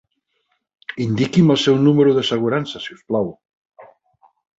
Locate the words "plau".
3.13-3.29